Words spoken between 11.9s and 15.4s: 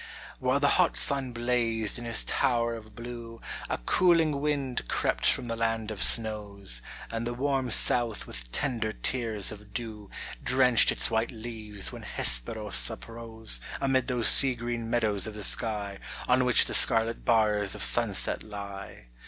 when Hesperos uprose Amid those sea green meadows of